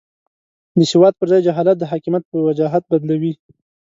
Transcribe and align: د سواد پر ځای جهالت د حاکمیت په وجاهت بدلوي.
د 0.77 0.79
سواد 0.91 1.13
پر 1.19 1.27
ځای 1.31 1.41
جهالت 1.47 1.77
د 1.79 1.83
حاکمیت 1.91 2.23
په 2.31 2.37
وجاهت 2.47 2.83
بدلوي. 2.91 3.33